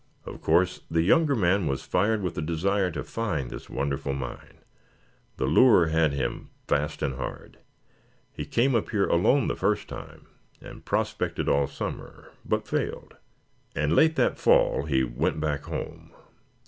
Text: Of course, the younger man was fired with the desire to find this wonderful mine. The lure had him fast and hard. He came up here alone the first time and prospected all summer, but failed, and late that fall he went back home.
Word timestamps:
Of 0.25 0.41
course, 0.41 0.79
the 0.89 1.03
younger 1.03 1.35
man 1.35 1.67
was 1.67 1.83
fired 1.83 2.23
with 2.23 2.33
the 2.33 2.41
desire 2.41 2.89
to 2.89 3.03
find 3.03 3.51
this 3.51 3.69
wonderful 3.69 4.13
mine. 4.15 4.57
The 5.37 5.45
lure 5.45 5.89
had 5.89 6.11
him 6.11 6.49
fast 6.67 7.03
and 7.03 7.13
hard. 7.17 7.59
He 8.33 8.43
came 8.45 8.73
up 8.73 8.89
here 8.89 9.05
alone 9.05 9.47
the 9.47 9.55
first 9.55 9.87
time 9.87 10.25
and 10.59 10.83
prospected 10.83 11.47
all 11.47 11.67
summer, 11.67 12.31
but 12.43 12.67
failed, 12.67 13.17
and 13.75 13.93
late 13.95 14.15
that 14.15 14.39
fall 14.39 14.85
he 14.85 15.03
went 15.03 15.39
back 15.39 15.65
home. 15.65 16.11